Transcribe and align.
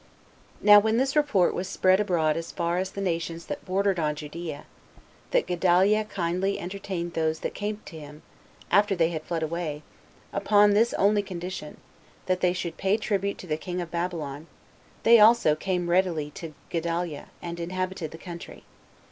3. 0.61 0.65
Now 0.65 0.79
when 0.79 0.97
this 0.97 1.15
report 1.15 1.53
was 1.53 1.69
spread 1.69 1.99
abroad 1.99 2.35
as 2.35 2.51
far 2.51 2.79
as 2.79 2.89
the 2.89 3.01
nations 3.01 3.45
that 3.45 3.63
bordered 3.65 3.99
on 3.99 4.15
Judea, 4.15 4.65
that 5.29 5.45
Gedaliah 5.45 6.05
kindly 6.05 6.57
entertained 6.57 7.13
those 7.13 7.41
that 7.41 7.53
came 7.53 7.81
to 7.85 7.99
him, 7.99 8.23
after 8.71 8.95
they 8.95 9.09
had 9.09 9.21
fled 9.21 9.43
away, 9.43 9.83
upon 10.33 10.71
this 10.71 10.95
[only] 10.95 11.21
condition, 11.21 11.77
that 12.25 12.39
they 12.39 12.51
should 12.51 12.77
pay 12.77 12.97
tribute 12.97 13.37
to 13.37 13.45
the 13.47 13.57
king 13.57 13.79
of 13.79 13.91
Babylon, 13.91 14.47
they 15.03 15.19
also 15.19 15.53
came 15.53 15.87
readily 15.87 16.31
to 16.31 16.55
Gedaliah, 16.71 17.25
and 17.39 17.59
inhabited 17.59 18.09
the 18.09 18.17
country. 18.17 18.63